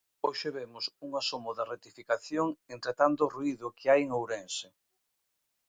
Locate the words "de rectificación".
1.57-2.47